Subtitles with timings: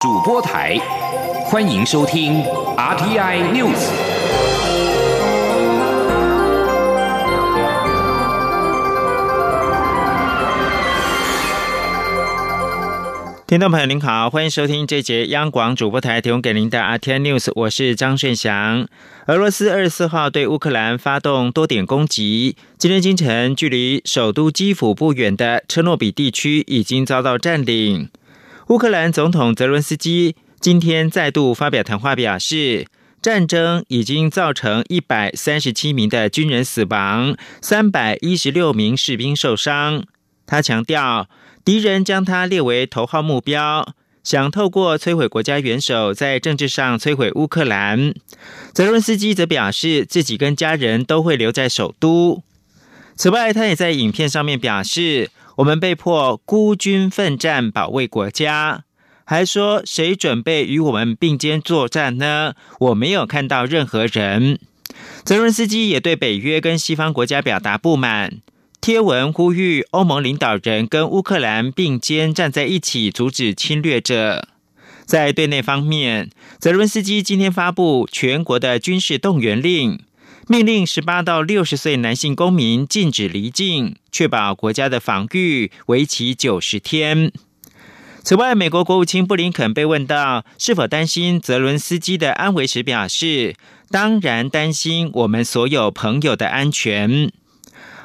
[0.00, 0.78] 主播台，
[1.44, 2.42] 欢迎收听
[2.74, 3.76] RTI News。
[13.46, 18.88] 听众朋友您好，欢迎收听这节央广主播台提供给您的 RTI News，我是张顺祥。
[19.26, 28.08] 俄罗斯二十四号对乌克兰发动多点攻击，今天清晨，距离首都基辅不远的车诺比地区已经遭到占领。
[28.70, 32.86] 乌克兰总统泽伦斯基今天再度发表谈话，表示
[33.20, 40.04] 战争已经造成一百三十七名的军人死亡，三百一十六名士兵受伤。
[40.46, 41.28] 他强调。
[41.62, 48.14] 敌人将他列为头号目标，想透过摧毁国家元首，在政治上摧毁乌克兰。
[48.72, 52.42] 泽伦斯基则表示，自己跟家人都会留在首都。
[53.14, 58.84] 此外，他也在影片上面表示，我们被迫孤军奋战，保卫国家。
[59.24, 62.54] 还说，谁准备与我们并肩作战呢？
[62.78, 64.58] 我没有看到任何人。
[65.22, 68.38] 泽伦斯基也对北约跟西方国家表达不满。
[68.80, 74.48] 贴文呼吁欧盟领导人跟乌克兰并肩站在一起，阻止侵略者。
[75.04, 80.00] 在对内方面，泽伦斯基今天发布全国的军事动员令，
[80.50, 87.30] 命令十八到六十岁男性公民禁止离境，确保国家的防御，为期九十天。
[88.24, 93.54] 此外，美国国务卿布林肯被问到是否担心泽伦斯基的安危时，表示
[93.92, 97.30] ：“当然担心我们所有朋友的安全。”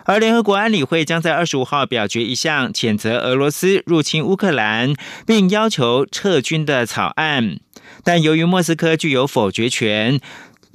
[0.05, 4.93] 而联合国安理会将在二十五号表决一项谴责俄罗斯入侵乌克兰
[5.25, 7.57] 并要求撤军的草案，
[8.03, 10.19] 但由于莫斯科具有否决权，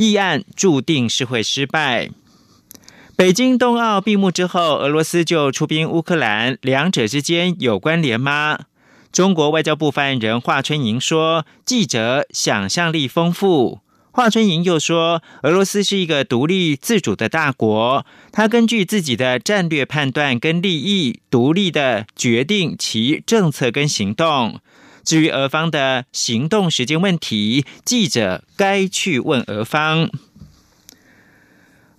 [0.00, 2.08] 议案注定是会失败。
[3.14, 8.60] 北京冬奥闭幕之后，俄罗斯就出兵乌克兰，两者之间有关联吗？
[9.12, 24.60] 中国外交部发言人华春莹说：“记者想象力丰富。”华春莹又说：“俄罗斯是一个独立自主的大国，他根据自己的战略判断跟利益，独立的决定其政策跟行动。
[25.04, 30.10] 至于俄方的行动时间问题，记者该去问俄方。”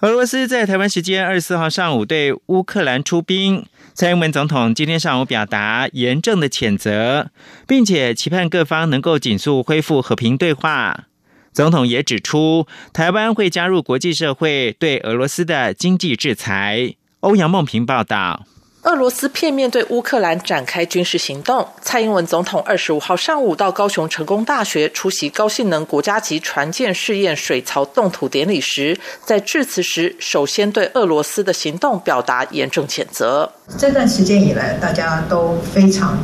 [0.02, 7.30] 俄罗斯在台湾时间二十四号上午对乌克兰出兵，蔡英文总统今天上午表达严正的谴责，
[7.68, 11.06] 并且期盼各方能够紧速恢复和平对话。
[11.54, 16.96] 总统也指出，台湾会加入国际社会对俄罗斯的经济制裁。
[17.20, 18.48] 欧阳梦平报道。
[18.84, 21.68] 俄罗斯片面对乌克兰展开军事行动。
[21.84, 33.52] 蔡英文总统二十五号上午到高雄成功大学出席高性能国家级船舰试验水槽动土典礼时，在致辞时，首先对俄罗斯的行动表达严正谴责。
[33.78, 36.18] 这段时间以来，大家都非常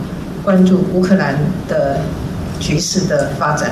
[0.44, 2.02] 关注乌克兰的
[2.60, 3.72] 局势的发展。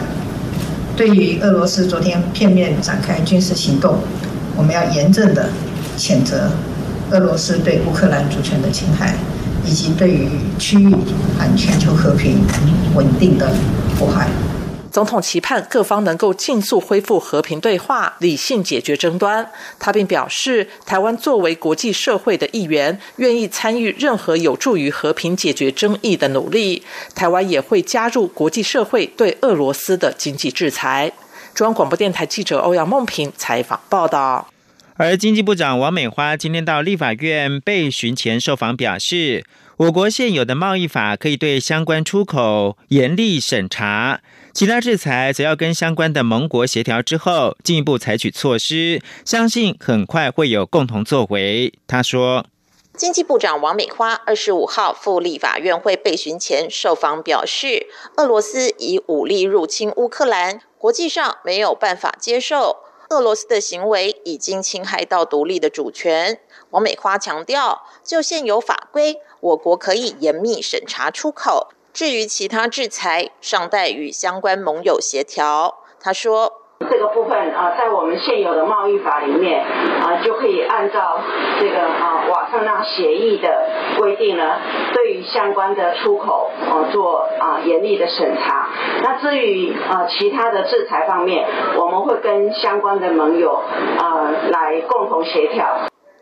[0.96, 3.98] 对于俄罗斯昨天片面展开军事行动，
[4.56, 5.50] 我们要严正的
[5.98, 6.52] 谴责
[7.12, 9.16] 俄罗斯对乌克兰主权的侵害，
[9.66, 10.28] 以及对于
[10.58, 10.92] 区域
[11.38, 12.44] 和全球和平
[12.96, 13.48] 稳定的
[13.98, 14.28] 迫害。
[14.92, 19.46] 总统期盼各方能够尽速恢复和平对话，理性解决争端。
[19.78, 26.82] 他并表示，台湾作为国际社会的一员，愿意参与任何有助于和平解决争议的努力。
[27.14, 31.12] 台湾也会加入国际社会对俄罗斯的经济制裁。
[31.54, 34.48] 中央广播电台记者欧阳梦平采访报道。
[34.98, 39.44] 而经济部长王美花今天到立法院被询前受访表示，
[39.76, 44.22] 我国现有的贸易法可以对相关出口严厉审查。
[44.54, 51.74] 其他制裁则要跟相关的盟国协调之后，进一步采取措施，相信很快会有共同作为。
[51.86, 52.46] 他说，
[52.96, 62.78] 经济部长王美花二十五号赴立法院会备询前受访表示，俄罗斯以武力入侵乌克兰，国际上没有办法接受，
[63.10, 66.40] 俄罗斯的行为已经侵害到独立的主权。
[66.72, 71.70] 王美花强调，就现有法规，我国可以严密审查出口。
[71.94, 75.84] 至于其他制裁，尚待与相关盟友协调。
[76.00, 81.20] 她说：“这个部分啊，在我们现有的贸易法里面啊，就可以按照
[81.60, 83.48] 这个啊瓦特纳协议的
[83.98, 84.44] 规定呢，
[84.94, 88.68] 对于相关的出口啊做啊严厉的审查。
[89.02, 93.64] 那至于啊其他的制裁方面，我们会跟相关的盟友
[93.98, 95.66] 啊来共同协调。”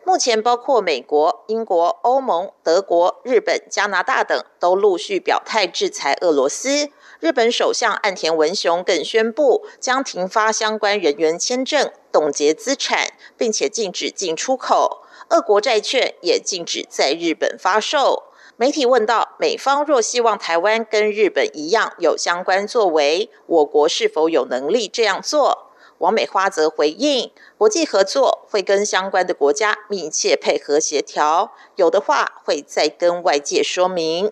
[0.05, 6.89] 目前，包括美国、英国、欧盟、德国、日本、加拿大等都陆续表态制裁俄罗斯。
[7.21, 15.03] 日本首相岸田文雄更宣布将停发相关人员签证、冻结资产，并且禁止进出口。
[15.29, 18.23] 俄国债券也禁止在日本发售。
[18.57, 25.69] 媒体问到，美方若希望台湾跟日本一样有相关作为，我国是否有能力这样做？
[25.99, 34.31] 王美花则回应，国际合作会跟相关的国家密切配合协调，有的话会再跟外界说明。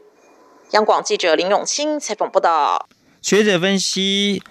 [0.71, 2.87] 央广记者林永清采访报道。
[3.21, 4.41] 学者分析。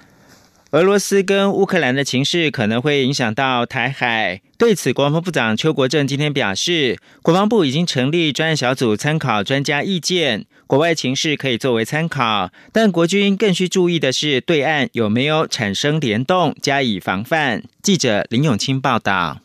[0.73, 4.41] 俄罗斯跟乌克兰的情势可能会影响到台海。
[4.57, 17.65] 对此，国防部长邱国正今天表示，国防部已经成立专案小组参考专家意见，国外情势可以作为参考，但国军更需注意的是对岸有没有产生联动，加以防范。
[17.83, 19.41] 记者林永清报道。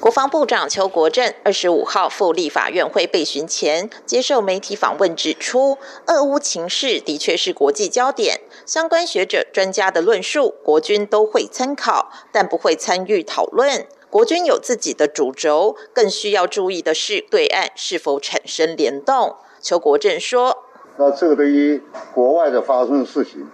[0.00, 5.76] 国防部长邱国正二十五号赴立法院会备询前，接受媒体访问指出，
[6.06, 13.86] 俄乌情势的确是国际焦点，相关学者专家的论述，国军都会参考，但不会参与讨论。
[14.08, 19.36] 国军有自己的主轴，更需要注意的是对岸是否产生联动。
[19.60, 20.64] 邱国正说
[20.96, 21.82] ：“那这个对于
[22.14, 23.46] 国外的发生的事情，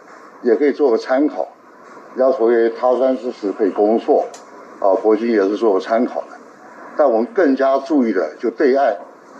[0.44, 1.48] 也可以做个参考，
[2.16, 4.26] 要所谓他山之石可以攻错，
[4.78, 6.28] 啊，国军也是做个参考的。”
[6.96, 8.96] 但我们更加注意的，就对岸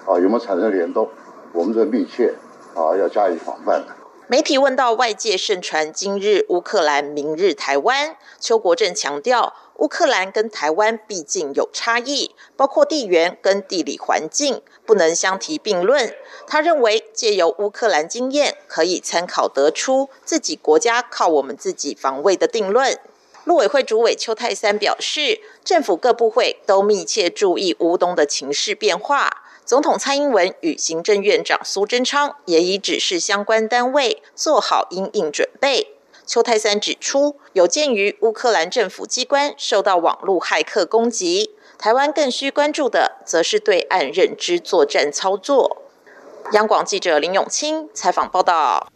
[0.07, 1.09] 啊有没有产生联动，
[1.53, 2.35] 我们这密切
[2.75, 3.95] 啊要加以防范的。
[4.29, 16.13] 媒体问到外界盛传今日乌克兰，明日台湾，邱国正强调，乌克兰跟台湾毕竟有差异，包括地缘跟地理环境，不能相提并论。
[16.45, 22.99] 他认为借由乌克兰经验，可以参考得出自己国家靠我们自己防卫的定论。
[23.47, 29.45] 陆委会主委邱泰三表示，政府各部会都密切注意乌东的情势变化。
[29.65, 35.93] 总统蔡英文与行政院长苏贞昌也已指示相关单位做好应应准备。
[36.27, 45.83] 邱泰三指出，有鉴于乌克兰政府机关受到网络骇客攻击，台湾更需关注的，则是对岸认知作战操作。
[46.51, 48.89] 央广记者林永清采访报道。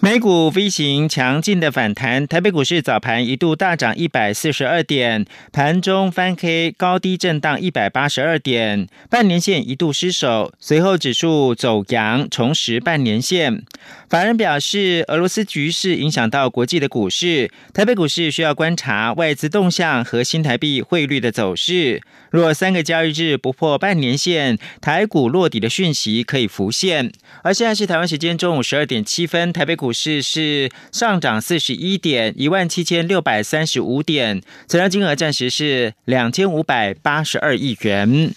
[0.00, 13.64] 美股飞行强劲的反弹，台北股市早盘一度大涨一百四十二点，盘中翻黑，高低震荡一百八十二点，半年线一度失守，随后指数走阳，重拾半年线。
[14.08, 22.00] 法人表示，俄罗斯局势影响到国际的股市，台北股市需要观察外资动向和新台币汇率的走势。
[22.30, 27.12] 若三个交易日不破半年线，台股落底的讯息可以浮现。
[27.42, 29.92] 而现在是台湾时间中午十二点七分，台北股。
[29.98, 38.32] 市是上涨四十一点，一万七千六百三十五点，成交金额暂时是两千五百八十二亿元。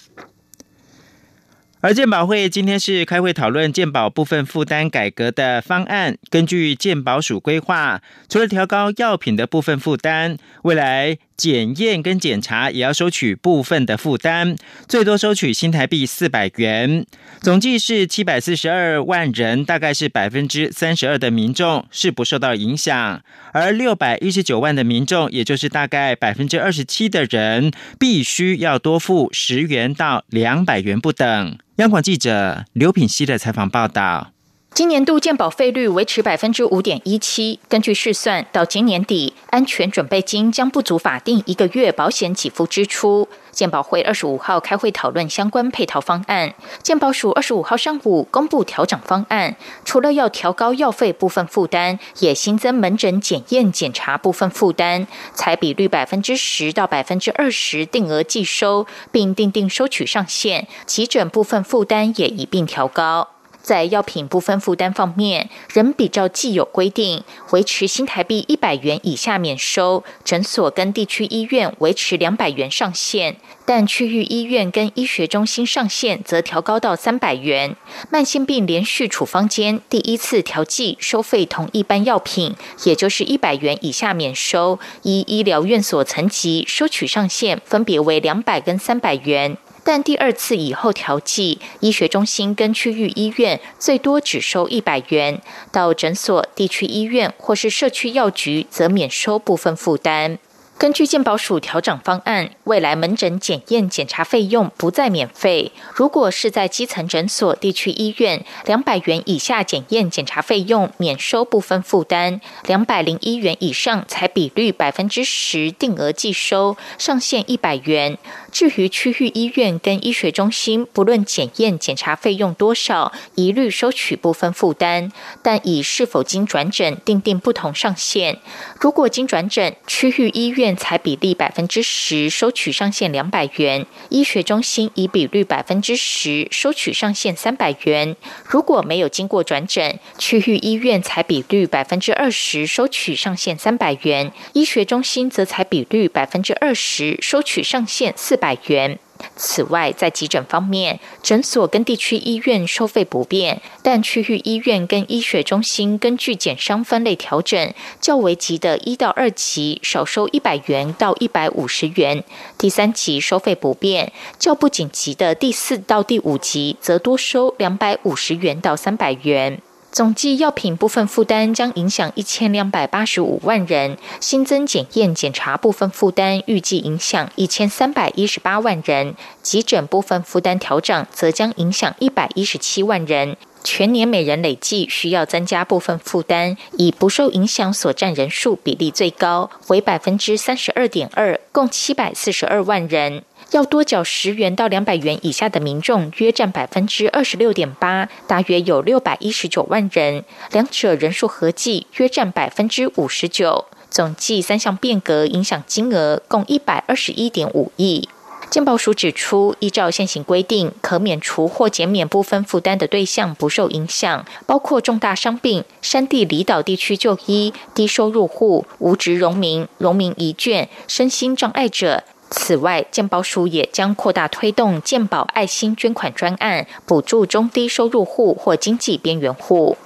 [1.81, 6.15] 而健保会今天是开会讨论健保部分负担改革的方案。
[6.29, 14.55] 根据健保署规划，除了调高药品的部分负担，未来检验跟检查也要收取部分的负担，
[14.87, 17.03] 最多收取新台币四百元。
[17.39, 23.23] 总计是七百四十二万人，大概是百分之三十二的民众是不受到影响，
[23.53, 31.57] 而六百一十九万的民众，也就是大概百分之二十七的人，必须要多付十元到两百元不等。
[31.77, 34.31] 央广记者刘品希的采访报道。
[34.73, 37.59] 今年度健保费率维持百分之五点一七。
[37.67, 43.27] 根据试算，到今年底，安全准备金将不足法定一个月保险给付支出。
[43.51, 46.53] 健保会二十五号开会讨论相关配套方案。
[46.81, 60.69] 健保署二十五号上午公布调整方案，除了要调高药费部分负担，也新增门诊检验检查部分负担，采比率百分之十到百分之二十定额计收，并定定收取上限。
[60.85, 63.27] 急诊部分负担也一并调高。
[63.71, 77.77] 在药品部分负担方面，仍比照既有规定，维持新台币一百元以下免收，诊所跟地区医院维持两百元上限，但区域医院跟医学中心上限则调高到三百元。
[78.09, 89.55] 慢性病连续处方间第一次调剂收费同一般药品，也就是一百元以下免收，依医疗院所层级收取上限分别为两百跟三百元。
[89.83, 100.37] 但第二次以后调剂，医学中心跟区域医院最多只收一百元，到诊所、地区医院或是社区药局则免收部分负担。
[100.77, 105.71] 根据健保署调整方案，未来门诊检验检查费用不再免费。
[105.93, 118.17] 如果是在基层诊所、地区医院，两百元以下检验检查费用免收部分负担；两百零一元以上才比率百分之十定额计收，上限一百元。
[118.51, 125.11] 至于区域医院跟医学中心，不论检验检查费用多少，一律收取部分负担，
[125.43, 128.39] 但以是否经转诊定定不同上限。
[128.79, 138.15] 如果经转诊，区域医院院采比例百分之十收取上限两百元，医学中心以比率百分之十收取上限三百元。
[138.45, 148.97] 如果没有经过转诊，区域医院采比率百分之二十收取上限三百元，医学中心则采比率百分之二十收取上限四百元。
[149.35, 162.23] 此外，在急诊方面，诊所跟地区医院收费不变，但区域医院跟医学中心根据减伤分类调整，较为急的一到二级少收一百元到一百五十元，
[162.57, 169.61] 第三级收费不变，较不紧急的第四到第五级则多收两百五十元到三百元。
[169.91, 193.25] 总计药品部分负担将影响一千两百八十五万人，新增检验检查部分负担预计影响一千三百一十八万人，急诊部分负担调整则将影响一百一十七万人，全年每人累计需要增加部分负担，以不受影响所占人数比例最高为百分之三十二点二，共七百四十二万人。
[193.51, 203.65] 要多缴十元到两百元以下的民众约占百分之二十六点八，大约有六百一十九万人，两者人数合计约占百分之五十九。
[203.89, 208.07] 总计三项变革影响金额共一百二十一点五亿。
[208.49, 222.03] 健保署指出，依照现行规定，可免除或减免部分负担的对象不受影响，包括重大伤病、山地离岛地区就医、低收入户、无职农民、农民遗眷、身心障碍者。
[222.31, 229.77] 此外，健保署也将扩大推动健保爱心捐款专案，补助中低收入户或经济边缘户。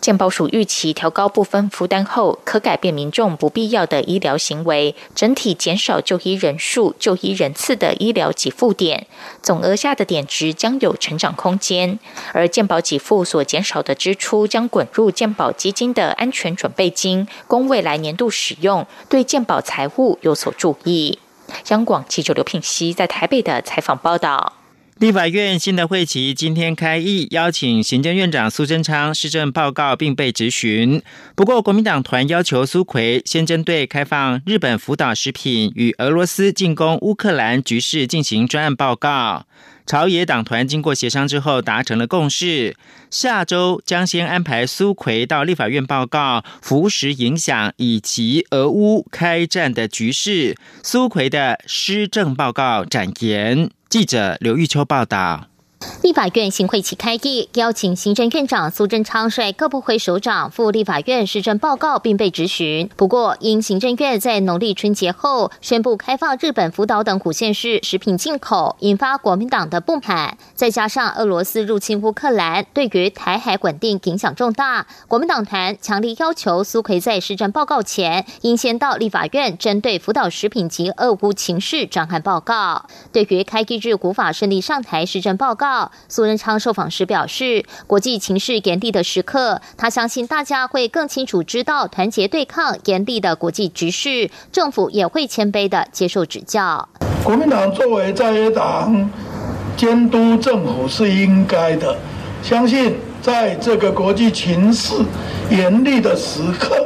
[0.00, 9.06] 健保署预期调高部分负担后，可改变民众不必要的医疗行为，整体减少就医人数、就医人次的医疗给付点，
[9.42, 11.98] 总额下的点值将有成长空间。
[12.32, 21.18] 而健保给付所减少的支出，将滚入健保基金的安全准备金，供未来年度使用，对健保财务有所注意。
[21.68, 24.54] 央广记者刘品熙在台北的采访报道：
[24.98, 31.02] 立法院新的会期今天开议，邀请行政院长苏贞昌施政报告，并被质询。
[31.34, 39.46] 不过，国民党团要求苏奎先针对开放日本福岛食品与俄罗斯进攻乌克兰局势进行专案报告。
[39.86, 42.74] 朝野党团经过协商之后达成了共识，
[43.10, 50.56] 下周将先安排苏奎到立法院报告服食影响以及俄乌开战的局势。
[50.82, 53.70] 苏奎的施政报告展言。
[53.90, 55.48] 记者刘玉秋报道。
[56.02, 62.88] 立法院行会期开议，邀请行政院长苏贞昌率各部会首长赴立法院施政报告，并被质询。
[62.96, 70.36] 不过，因行政院在农历春节后宣布开放日本福岛等五县市食品进口，引发国民党的不满。
[70.54, 82.86] 再加上俄罗斯入侵乌克兰，对于台海稳定影响重大，国民党团强烈要求苏奎在施政报告前，应先到立法院针对福岛食品及俄乌情势展开报告。
[83.10, 85.73] 对于开议日无法顺利上台施政报告。
[86.08, 96.88] 苏仁昌受访时表示，国际情势严厉的时刻，他相信大家会更清楚知道团结对抗严厉的国际局势，政府也会谦卑的接受指教。
[97.22, 99.10] 国民党作为在野党，
[99.76, 101.96] 监督政府是应该的。
[102.42, 104.94] 相信在这个国际情势
[105.50, 106.76] 严厉的时刻，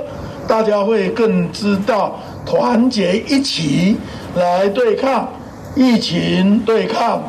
[0.47, 3.97] 大家会更知道团结一起
[4.37, 5.28] 来对抗
[5.75, 7.23] 疫情，对抗。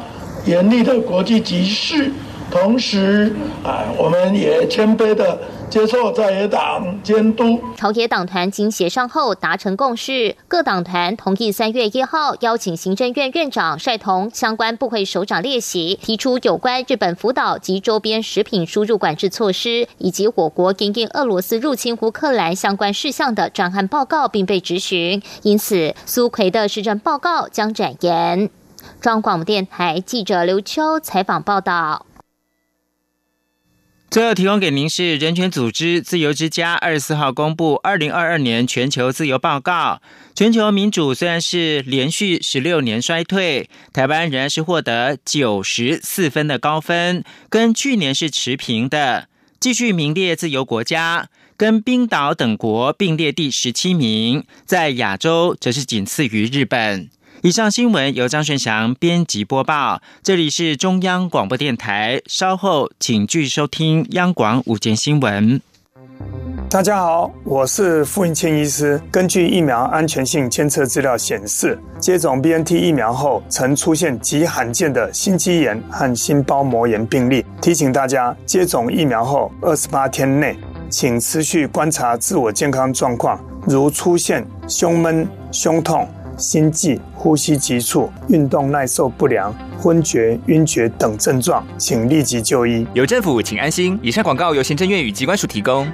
[0.46, 2.12] 严厉的国际局势，
[2.50, 3.32] 同时
[3.64, 7.60] 啊，我们也谦卑的接受在野党监督。
[7.76, 25.22] 朝野党团经协商后达成共识，各党团同意三月一号邀请行政院院长率同相关部会首长列席，提出有关日本福岛及周边食品输入管制措施，以及我国因应俄罗斯入侵乌克兰相关事项的专案报告，并被质询。
[25.44, 28.50] 因此，苏奎的施政报告将展延。
[29.02, 32.06] 中央广播电台记者刘秋采访报道。
[34.10, 40.02] 最后提供给您是人权组织自由之家二十四号公布二零二二年全球自由报告。
[40.36, 49.30] 全球民主虽然是连续十六年衰退，台湾仍然是获得九十四分的高分，跟去年是持平的，
[49.62, 57.10] 继续名列自由国家，跟冰岛等国并列第十七名，在亚洲则是仅次于日本。
[57.42, 62.22] 以上新闻由张顺祥编辑播报，这里是中央广播电台。
[62.26, 65.62] 稍后请继续收听央广午间新闻。
[66.70, 69.02] 大家好，我是傅云谦医师。
[69.10, 77.46] 根据疫苗安全性监测资料显示，接种 BNT 疫苗后曾出现极罕见的心肌炎和心包膜炎病例。
[77.62, 80.58] 提醒大家，接种疫苗后二十八天内，
[80.90, 86.06] 请持续观察自我健康状况，如出现胸闷、胸痛。
[86.40, 92.88] 心悸、呼吸急促、运动耐受不良、昏厥、晕厥等症状，请立即就医。
[92.94, 94.00] 有政府，请安心。
[94.02, 95.86] 以上广告由行政院与机关署提供。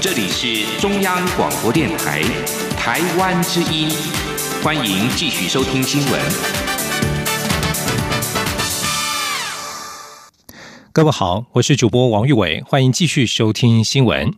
[0.00, 2.22] 这里是中央广播电台
[2.78, 3.90] 台湾之音，
[4.62, 6.65] 欢迎继续收听新闻。
[10.96, 14.32] 各位好，我是主播王玉伟，欢迎继续收听新闻。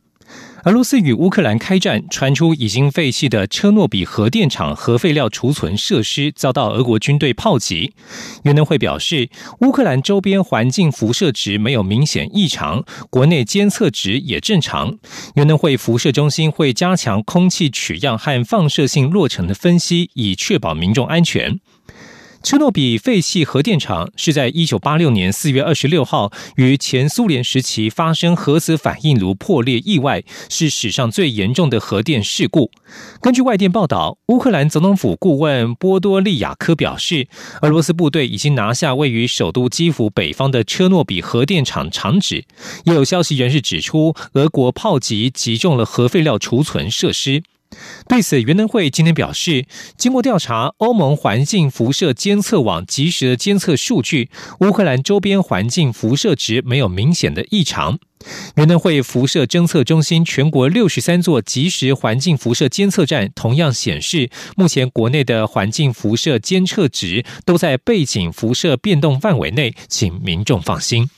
[0.65, 7.93] 俄罗斯与乌克兰开战，传出已经废弃的车诺比核电厂核废料储存设施遭到俄国军队炮击。
[8.43, 14.99] 原能会表示，乌克兰周边环境辐射值没有明显异常，国内监测值也正常。
[15.37, 21.61] 原能会辐射中心会加强空气取样和放射性落成的分析，以确保民众安全。
[22.43, 32.71] 车诺比废弃核电厂是在一九八六年四月二十六号于前苏联时期发生核子反应炉破裂意外，是史上最严重的核电事故。
[33.21, 37.27] 根据外电报道，乌克兰总统府顾问波多利亚科表示，
[37.63, 42.45] 俄罗斯部队已经拿下位于首都基辅北方的车诺比核电厂厂址。
[42.85, 47.43] 也有消息人士指出，俄国炮击击中了核废料储存设施。
[48.09, 57.99] 对此，原能会今天表示，经过调查，欧盟环境辐射监测网及时的监测数据，乌克兰周边环境辐射值没有明显的异常。
[58.57, 71.09] 原能会辐射侦测中心全国六十三座即时环境辐射监测站同样显示，目前国内的环境辐射监测值都在背景辐射变动范围内，请民众放心。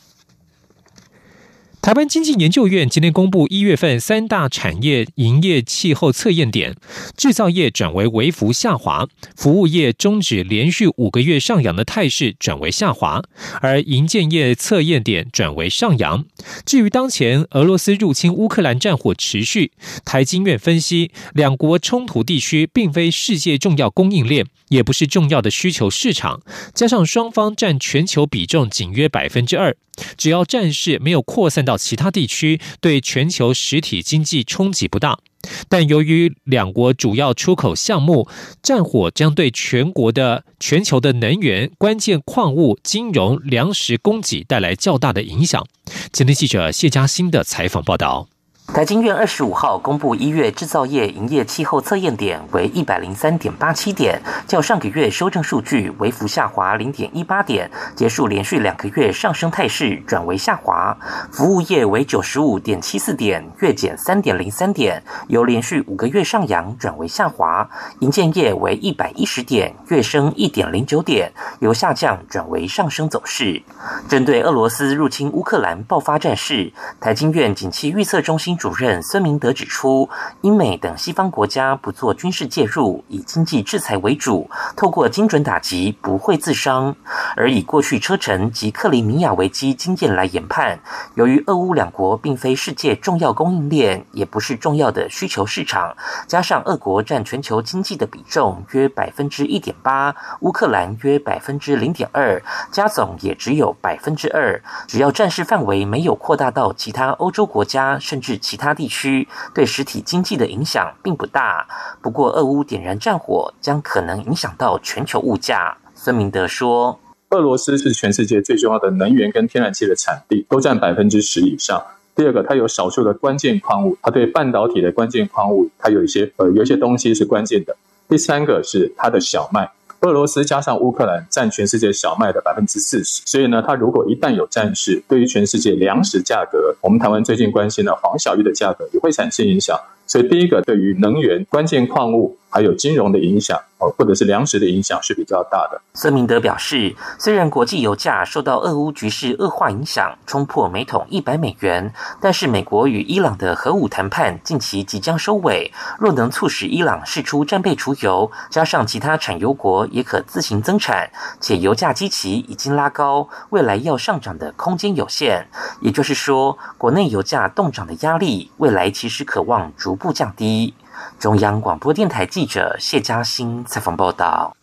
[1.83, 6.77] 台湾经济研究院今天公布一月份三大产业营业气候测验点，
[7.17, 13.23] 制造业转为微幅下滑，服务业终止连续五个月上扬的态势，转为下滑，
[13.63, 16.27] 而营建业测验点转为上扬。
[16.67, 19.73] 至于当前俄罗斯入侵乌克兰战火持续，
[20.05, 26.43] 台经院分析，两国冲突地区并非世界重要供应链，也不是重要的需求市场，
[26.75, 29.75] 加上双方占全球比重仅约百分之二。
[30.17, 35.21] 只要战事没有扩散到到其他地区，对全球实体经济冲击不大。
[35.69, 38.29] 但由于两国主要出口项目，
[38.61, 45.65] 战火将对全国的全球的能源、关键矿物、金融、粮食供给带来较大的影响。
[46.13, 48.29] 今天记者谢佳欣的采访报道。
[48.73, 60.97] 台经院二十五号公布一月制造业营业气候测验点为一百零三点八七点，较上个月修正数据微幅下滑零点一八点，结束连续两个月上升态势，转为下滑。
[61.33, 67.69] 服务业为九十五点七四点，月减三点零三点，由连续五个月上扬转为下滑。
[67.99, 73.61] 营建业为一百一十点，月升一点零九点，由下降转为上升走势。
[74.09, 78.57] 针对俄罗斯入侵乌克兰爆发战事，台经院景气预测中心。
[78.61, 80.07] 主任孙明德指出，
[80.43, 86.95] 英美等西方国家不做军事介入，以经济制裁为主，透过精准打击不会自伤。
[87.35, 90.79] 而以过去车臣及克里米亚危机经验来研判，
[91.15, 95.97] 由于俄乌两国并非世界重要供应链，也不是重要的需求市场，
[96.27, 104.63] 加上俄国占全球经济的比重约百分之一点八，乌克兰约百分之零点二，加总也只有百分之二。
[104.87, 111.69] 只要战事范围没有扩大到其他欧洲国家，甚至其他地区对实体经济的影响并不大。
[112.03, 115.79] 不过，俄乌点燃战火将可能影响到全球物价。
[115.95, 116.99] 孙明德说
[117.31, 121.81] ：“俄罗斯是全世界最重要的能源跟天然气的产地，都占百分之十以上。
[122.17, 127.77] 第二个，它有少数的关键矿物，它对半导体的关键矿物，它有一些呃有一些东西是关键的。
[128.09, 139.79] 第三个是它的小麦。”俄罗斯加上乌克兰占全世界小麦的百分之四十，所以呢，它如果一旦有战事，对于全世界粮食价格，我们台湾最近关心的黄小玉的价格也会产生影响。
[140.07, 142.37] 所以第一个，对于能源关键矿物。
[142.51, 145.81] 还有金融的影响，哦，或者是粮食的影响是比较大的。
[145.95, 161.09] 孙明德表示，虽然国际油价受到俄乌局势恶化影响，冲破每桶一百美元，但是美国与伊朗的核武谈判近期即将收尾，若能促使伊朗释出战备储油，加上其他产油国也可自行增产，
[161.41, 165.47] 且油价基期已经拉高，未来要上涨的空间有限。
[165.81, 170.75] 也就是说，国内油价动涨的压力，未来其实可望逐步降低。
[171.19, 174.57] 中央广播电台记者谢嘉欣采访报道。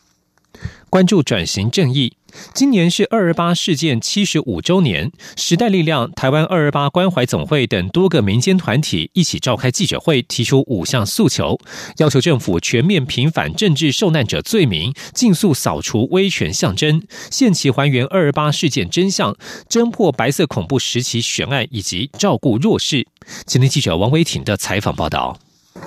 [0.89, 2.15] 关注转型正义，
[2.53, 11.59] 今年是二二八事件七十五周年，时代力量、台湾二二八关怀总会等多个民间团体一起召开记者会，提出五项诉求，
[11.97, 19.35] 要求政府全面平反政治受难者罪名，尽速扫除威权象征，限期还原二二八事件真相，
[19.69, 23.05] 侦破白色恐怖时期悬案，以及照顾弱势。
[23.45, 25.37] 今天记者王维挺的采访报道。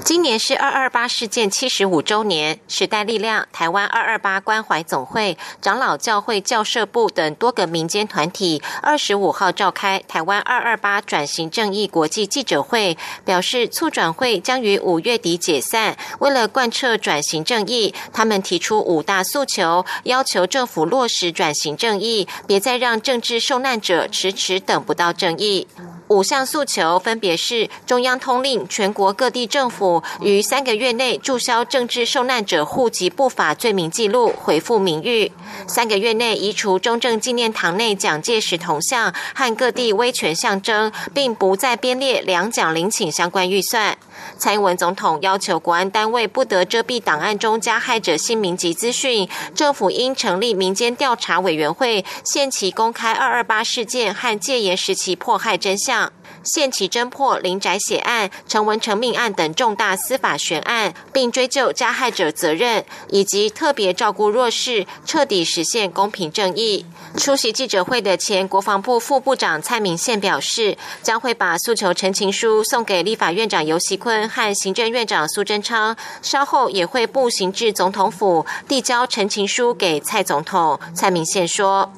[0.04, 15.96] 今年是二二八事件七十五周年，时代力量、台湾二二八关怀总会、长老教会教社部等多个民间团体二十五号召开台湾二二八转型正义国际记者会，表示促转会将于五月底解散。
[16.18, 25.68] 为了贯彻转型正义，他们提出五大诉求，要求政府落实转型正义，别再让政治受难者迟迟等不到正义。
[26.10, 35.30] 五项诉求分别是：中央通令全国各地政府于三个月内注销政治受难者户籍不法罪名记录，恢复名誉；
[35.68, 43.96] 三个月内移除中正纪念堂内蒋介石铜像和各地威权象征，并不再编列两蒋领请相关预算。
[44.36, 55.99] 蔡英文总统要求国安单位不得遮蔽档案中加害者姓名及资讯，政府应成立民间调查委员会，限期公开二二八事件和戒严时期迫害真相。
[56.42, 66.86] 限期侦破林宅血案、陈文成命案等重大司法悬案，并追究加害者责任，以及特别照顾弱势，彻底实现公平正义。
[67.16, 80.80] 出席记者会的前国防部副部长蔡明宪表示，将会把诉求陈情书送给立法院长游锡坤和行政院长苏贞昌，稍后也会步行至总统府递交陈情书给蔡总统。
[80.94, 81.92] 蔡明宪说：“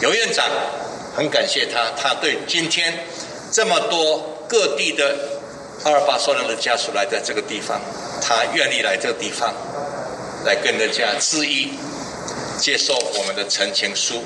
[0.00, 0.46] 游院长
[1.14, 2.94] 很感谢他，他对今天。”
[3.50, 5.16] 这么多各地的
[5.84, 7.80] 二二八受难的家属来在这个地方，
[8.20, 9.54] 他愿意来这个地方，
[10.44, 11.70] 来跟人家致意，
[12.58, 14.22] 接受我们的陈情书。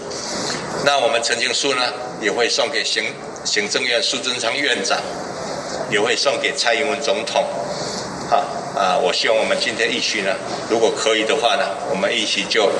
[0.84, 1.82] 那我们陈情书呢，
[2.20, 3.04] 也会送给行
[3.44, 4.98] 行政院苏贞昌院长，
[5.90, 7.44] 也会送给蔡英文总统。
[8.28, 8.38] 好
[8.74, 10.34] 啊，我希望我们今天一起呢，
[10.70, 12.70] 如果可以的话呢，我们一起就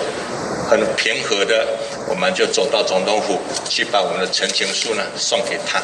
[0.72, 1.68] 很平和的，
[2.08, 5.82] 我们就走到总统府去把我们的陈情书呢送给他。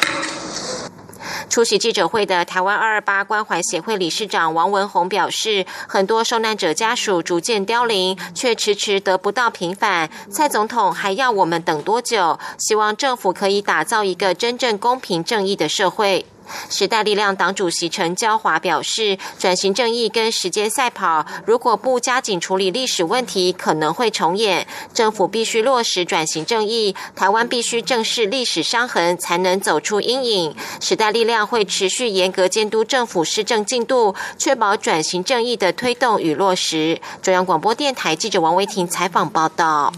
[1.47, 10.09] 出席记者会的台湾二二八关怀协会理事长王文宏表示，很多受难者家属逐渐凋零，却迟迟得不到平反。
[10.31, 12.39] 蔡总统还要我们等多久？
[12.57, 16.25] 希望政府可以打造一个真正公平正义的社会。
[16.69, 24.67] 时代力量党主席陈娇华表示，转型正义跟时间赛跑，如果不加紧处理历史问题，可能会重演。
[24.93, 30.55] 政府必须落实转型正义，台湾必须正视历史伤痕，才能走出阴影。
[30.79, 36.99] 时代力量会持续严格监督政府施政进度，确保转型正义的推动与落实。
[37.21, 39.93] 中央广播电台记者王维婷采访报道。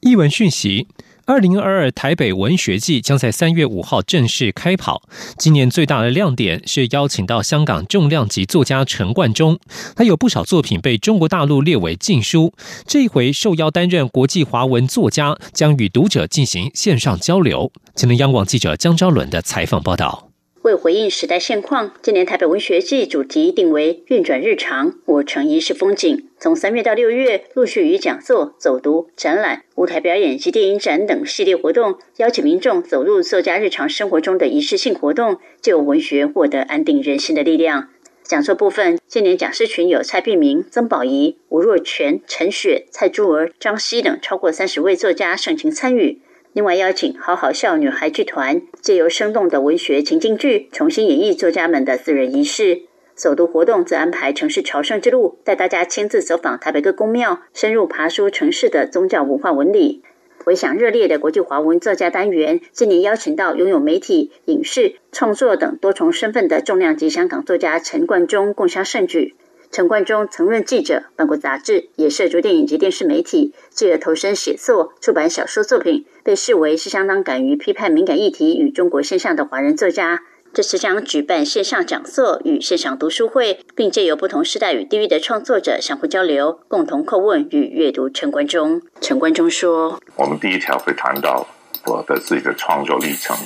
[0.00, 0.86] 译文讯息。
[1.26, 5.02] 二零二二台北文学季将在三月五号正式开跑。
[5.38, 9.58] 今年最大的亮点是邀请到香港重量级作家陈冠中，
[9.96, 12.52] 他有不少作品被中国大陆列为禁书。
[12.86, 17.72] 这一回受邀担任国际华文作家，将与读者进行线上交流。
[17.94, 20.33] 今天央广记者江昭伦的采访报道。
[20.64, 26.26] 为回应时代现况，今年台北文学季主题定为“运转日常，我成一世风景”。
[26.40, 37.90] 从三月到六月，陆续与讲座、走读、展览、舞台表演及电影展等系列活动，邀请民众走入作家日常生活中的仪式性活动，就文学获得安定人心的力量。
[38.22, 46.22] 讲座部分，今年讲师群有蔡碧明、曾宝仪、吴若权、陈雪、蔡珠儿、张希等超过三十位作家盛情参与。
[46.54, 52.82] 另外邀请好好笑女孩剧团，借由生动的文学情境剧，重新演绎作家们的私人仪式。
[53.16, 60.04] 首都活动则安排城市朝圣之路，带大家亲自走访台北各宫庙，深入爬书城市的宗教文化纹理。
[60.44, 69.34] 回响热烈的国际华文作家单元，今年邀请到拥有媒体、影视创作等多重身份的重量级香港作家陈冠中共襄盛举。
[69.74, 80.22] 陈冠中曾任记者，办过杂志，也涉足电影及电视媒体，继而投身写作、出版小说作品，被视为是相当敢于批判敏感议题与中国现象的华人作家。
[80.52, 88.80] 这次将举办线上讲座与线上读书会，并借由不同时代与地域的创作者相互交流，共同叩问与阅读陈冠中。
[89.00, 91.44] 陈冠中说：“我们第一条会谈到
[91.86, 93.36] 我的自己的创作历程，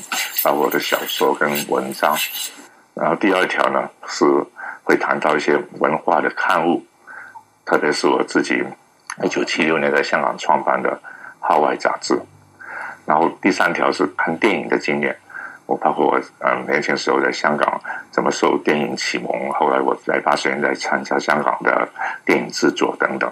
[0.42, 2.14] 啊，我的小说跟文章。
[2.92, 4.26] 然后第二条呢是。”
[4.88, 6.82] 会谈到一些文化的刊物，
[7.66, 8.64] 特别是我自己
[9.22, 10.88] 一九七六年在香港创办的
[11.40, 12.18] 《号外》杂志。
[13.04, 15.14] 然后第三条是看电影的经验，
[15.66, 17.78] 我包括我嗯年轻时候在香港
[18.10, 21.86] 怎么受电影启蒙，后来我在八十年代参加香港的
[22.24, 23.30] 电影制作等等。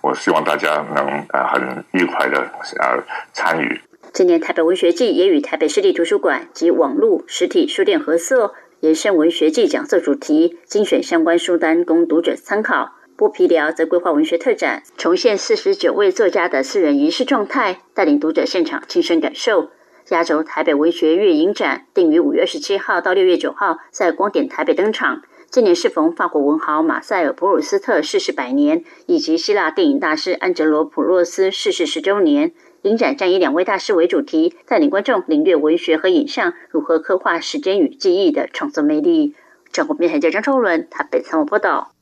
[0.00, 2.40] 我希望大家能呃很愉快的
[2.78, 3.02] 呃
[3.34, 3.78] 参与。
[4.14, 12.92] 今年台北文学季也与台北市立图书馆及网络实体书店合作，延伸文学季讲座主题，精选相关书单供读者参考。
[13.16, 19.70] 剥皮聊则规划文学特展，重现四十九位作家的私人仪式状态，带领读者现场亲身感受。
[20.10, 25.22] 压轴台北文学月影展定于五月二十七号到六月九号在光点台北登场。
[25.50, 32.52] 今年适逢法国文豪马塞尔·普鲁斯特逝世百年，以及希腊电影大师安哲罗·普洛斯逝世十周年。
[32.88, 39.34] 影展将以两位大师为主题，带领观众领略文学和影像如何刻画时间与记忆的创作魅力。
[39.70, 41.92] 中国面台记者张超伦台北参谋报道。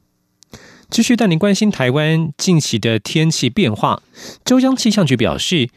[0.89, 4.03] 继续带您关心台湾近期的天气变化。
[4.45, 5.69] 中央气象局表示。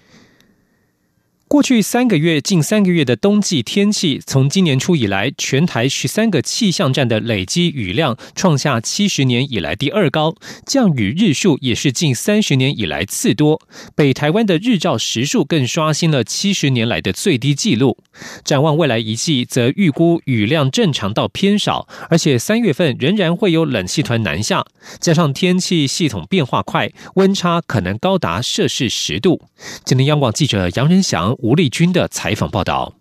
[1.50, 13.60] 过去三个月、近三个月的冬季天气，从今年初以来，全台十三个气象站的累积雨量创下七十年以来第二高，降雨日数也是近三十年以来次多。
[13.96, 17.98] 北台湾的日照时数更刷新了七十年来的最低纪录。
[18.44, 24.64] 展望未来一季，则预估雨量正常到偏少，而且三月份仍然会有冷气团南下，
[25.00, 29.42] 加上天气系统变化快，温差可能高达摄氏十度。
[29.84, 31.36] 今天央广记者杨仁祥。
[31.42, 32.99] 吴立军的采访报道。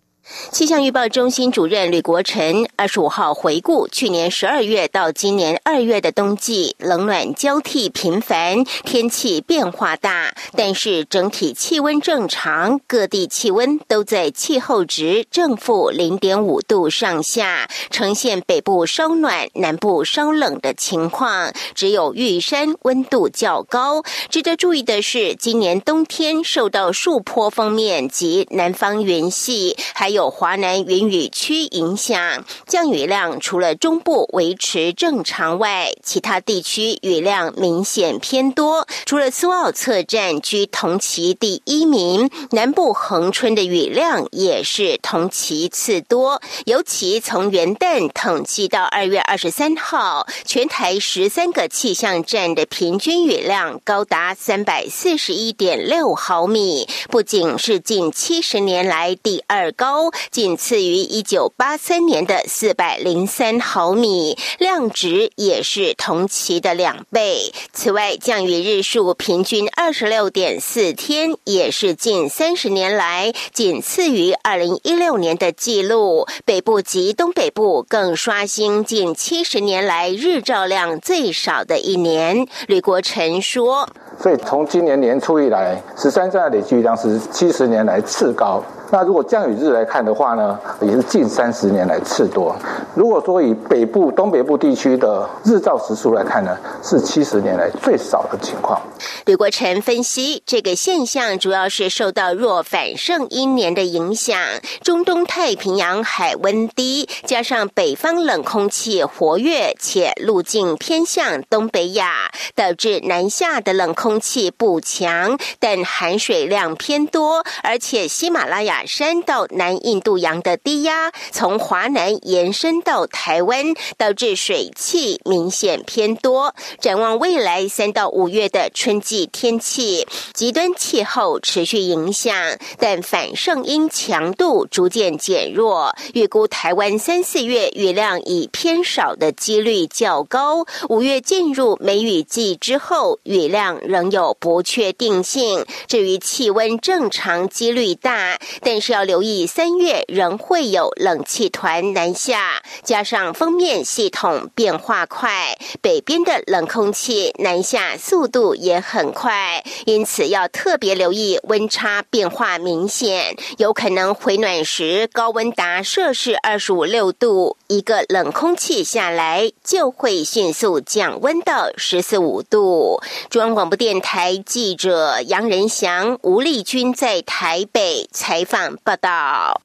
[0.50, 21.54] 气象预报中心主任吕国成二十五号回顾去年十二月到今年二月的冬季，冷暖交替频繁，天气变化大，但是整体气温正常，各地气温都在气候值正负零点五度上下，呈现北部稍暖、南部稍冷的情况。
[21.74, 24.02] 只有玉山温度较高。
[24.28, 30.17] 值得注意的是，今年冬天受到树坡方面及南方云系，还有。
[30.18, 38.84] 有华南云雨区影响，降雨量除了中部维持正常外，其他地区雨量明显偏多。
[39.06, 46.42] 除了苏澳侧站居同期第一名，南部恒春的雨量也是同期次多。
[46.64, 60.07] 尤其从元旦统计到二月二十三号，全台十三个气象站的平均雨量高达三百四十一点六毫米，不仅是近七十年来第二高。
[60.30, 67.52] 仅次于一九八三年的四百零三毫米，量值也是同期的两倍。
[67.72, 76.26] 此外，降雨日数平均二十六点四天，也是近三十年来仅次于二零一六年的记录。
[76.44, 82.46] 北部及东北部更刷新近七十年来日照量最少的一年。
[82.66, 83.88] 吕国成说
[84.20, 92.56] ：“所以从今年年初以来，十三站的累计量是七十年来次高。”那如果降雨日来看的话呢，也是近三十年来次多。
[92.94, 98.80] 如果说以北部、东北部地区的日照时数来看呢，是七十年来最少的情况。
[99.26, 104.38] 吕国成分析，这个现象主要是受到弱反盛阴年的影响，
[104.82, 118.77] 中东太平洋海温低，加上北方冷空气活跃且路径偏向东北亚，导致南下的冷空气不强，但含水量偏多，而且喜马拉雅。
[118.86, 126.54] 山到南印度洋的低压从华南延伸到台湾，导致水汽明显偏多。
[126.80, 132.34] 展望未来三到五月的春季天气，极端气候持续影响，
[132.78, 135.94] 但反圣音强度逐渐减弱。
[136.14, 145.64] 预估台湾三四月雨量以偏少的几率较高，五月进入梅雨季之后，雨量仍有不确定性。
[145.86, 148.38] 至于气温正常几率大。
[148.70, 173.00] 但是要留意，三月仍会有冷气团南下，加上封面系统变化快，北边的冷空气南下速度也很快，因此要特别留意温差变化明显，有可能回暖时高温达摄氏二十五六度，一个冷空气下来就会迅速降温到十四五度。
[173.30, 179.62] 中央广播电台记者杨仁祥、吴丽君在台北采访报道。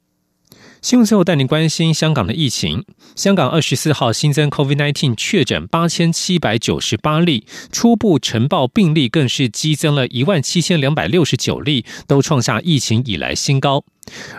[0.82, 2.84] 新闻最后带您关心香港的疫情。
[3.15, 13.86] 香港二十四号新增 COVID-19 确诊八千七百九十八例，初步呈报病例更是激增了一万七千两百六十九例，都创下疫情以来新高。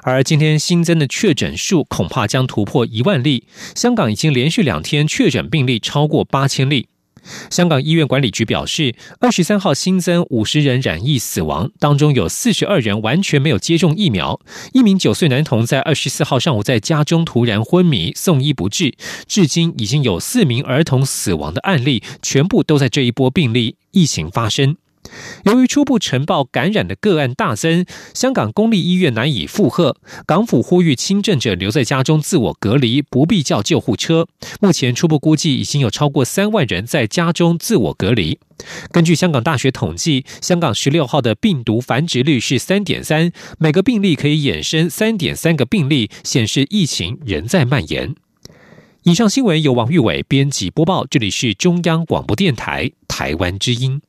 [0.03, 3.47] 而今天新增的确诊数恐怕将突破一万例。
[3.75, 6.89] 香港已经连续两天确诊病例超过八千例。
[7.51, 14.41] 香港医院管理局表示，二十三号新增五十人染疫死亡，当中有四十二人完全没有接种疫苗。
[14.73, 18.95] 一名九岁男童在二十四号上午在家中突然昏迷，送医不治。
[19.27, 24.77] 至今已经有四名儿童死亡的案例，全部都在这一波病例疫情发生。
[25.45, 34.27] 由于初步呈报感染的个案大增，香港公立医院难以负荷，港府呼吁轻症者留在家中自我隔离，不必叫救护车。
[34.61, 38.39] 目前初步估计已经有超过三万人在家中自我隔离。
[38.93, 48.15] 根据香港大学统计，香港十六号的病毒繁殖率是三点三，每个病例可以衍生三点三个病例，显示疫情仍在蔓延。
[49.03, 54.01] 以上新闻由王玉伟编辑播报，这里是中央广播电台台湾之音。